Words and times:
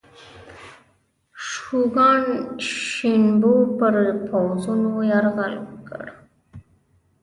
شوګان 1.49 2.23
شینوبو 2.69 3.53
پر 3.77 3.95
پوځونو 4.27 4.91
یرغل 5.11 5.53
وکړ. 5.65 6.05